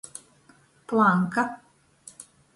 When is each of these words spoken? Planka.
Planka. 0.87 1.43